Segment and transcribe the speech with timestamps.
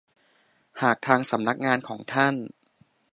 [0.81, 2.35] หากทางสำนักงานของท่าน